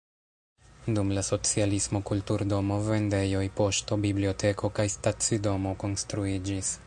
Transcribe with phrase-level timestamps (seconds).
[0.97, 6.79] Dum la socialismo kulturdomo, vendejoj, poŝto, biblioteko kaj stacidomo konstruiĝis.